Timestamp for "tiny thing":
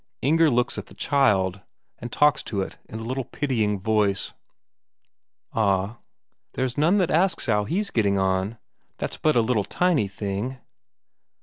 9.63-10.57